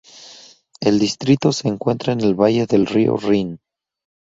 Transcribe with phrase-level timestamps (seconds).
[0.79, 3.59] El distrito se encuentra en el valle del río Rin.